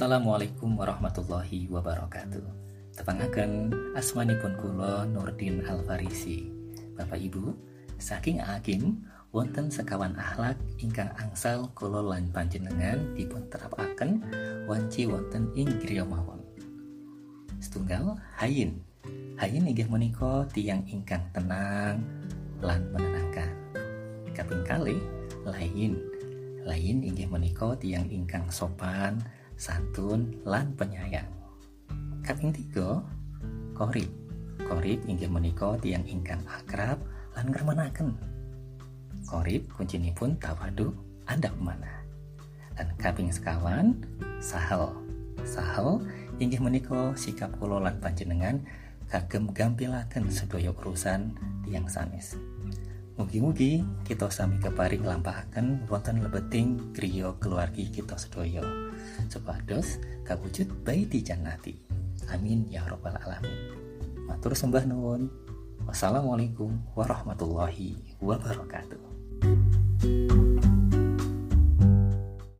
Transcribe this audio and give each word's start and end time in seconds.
Assalamualaikum 0.00 0.80
warahmatullahi 0.80 1.68
wabarakatuh. 1.68 2.40
Tepangaken 2.96 3.68
asmanipun 3.92 4.56
kula 4.56 5.04
Nurdin 5.04 5.60
Alfarisi. 5.68 6.48
Bapak 6.96 7.20
Ibu, 7.20 7.52
saking 8.00 8.40
agim 8.40 9.04
wonten 9.28 9.68
sekawan 9.68 10.16
akhlak 10.16 10.56
ingkang 10.80 11.12
angsal 11.20 11.68
kula 11.76 12.00
lan 12.00 12.32
panjenengan 12.32 13.12
dipun 13.12 13.44
terapaken 13.52 14.24
wanci 14.64 15.04
wonten 15.04 15.52
ing 15.52 15.68
griya 15.84 16.08
mawon. 16.08 16.40
Setunggal 17.60 18.16
hayin. 18.40 18.80
Hayin 19.36 19.68
inggih 19.68 19.84
menika 19.84 20.48
tiang 20.56 20.80
ingkang 20.88 21.28
tenang 21.36 22.00
lan 22.64 22.88
menenangkan. 22.88 23.52
Kaping 24.32 24.64
kali 24.64 24.96
lain. 25.44 26.00
Lain 26.64 27.04
inggih 27.04 27.28
menika 27.28 27.76
tiang 27.76 28.08
ingkang 28.08 28.48
sopan, 28.48 29.20
santun 29.60 30.40
lan 30.48 30.72
penyayang. 30.72 31.28
Kaping 32.24 32.48
tiga, 32.48 33.04
korip. 33.76 34.08
Korip 34.56 35.04
inggih 35.04 35.28
menika 35.28 35.76
tiang 35.84 36.00
ingkang 36.08 36.40
akrab 36.48 36.96
lan 37.36 37.52
ngremanaken. 37.52 38.16
Korip 39.28 39.68
pun 40.16 40.30
tawadu 40.40 40.96
adab 41.28 41.52
mana. 41.60 42.00
Dan 42.72 42.88
kaping 42.96 43.28
sekawan, 43.28 44.00
sahel. 44.40 44.96
Sahel 45.44 46.00
inggih 46.40 46.64
menika 46.64 47.12
sikap 47.12 47.52
kula 47.60 47.84
lan 47.84 48.00
panjenengan 48.00 48.64
kagem 49.12 49.52
gampilaken 49.52 50.32
sedaya 50.32 50.72
urusan 50.72 51.36
tiang 51.68 51.84
sanes. 51.84 52.32
Mugi-mugi 53.18 53.82
kita 54.06 54.30
sami 54.30 54.62
keparing 54.62 55.02
lampahaken 55.02 55.86
wonten 55.90 56.22
lebeting 56.22 56.94
griya 56.94 57.34
keluargi 57.42 57.90
kita 57.90 58.14
sedaya. 58.14 58.62
Supados 59.26 59.98
kawujud 60.22 60.86
baiti 60.86 61.24
jannati. 61.24 61.74
Amin 62.30 62.70
ya 62.70 62.86
rabbal 62.86 63.18
alamin. 63.18 63.74
Matur 64.30 64.54
sembah 64.54 64.86
nuwun. 64.86 65.26
Wassalamualaikum 65.88 66.70
warahmatullahi 66.94 67.98
wabarakatuh. 68.22 69.02